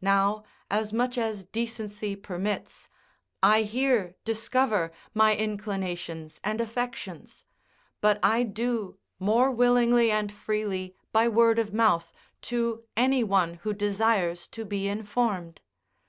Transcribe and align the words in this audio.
Now, 0.00 0.44
as 0.70 0.92
much 0.92 1.18
as 1.18 1.42
decency 1.42 2.14
permits, 2.14 2.88
I 3.42 3.62
here 3.62 4.14
discover 4.22 4.92
my 5.12 5.34
inclinations 5.34 6.38
and 6.44 6.60
affections; 6.60 7.44
but 8.00 8.20
I 8.22 8.44
do 8.44 9.00
more 9.18 9.50
willingly 9.50 10.12
and 10.12 10.30
freely 10.30 10.94
by 11.10 11.26
word 11.26 11.58
of 11.58 11.74
mouth 11.74 12.12
to 12.42 12.84
any 12.96 13.24
one 13.24 13.54
who 13.64 13.74
desires 13.74 14.46
to 14.50 14.64
be 14.64 14.86
informed. 14.86 15.60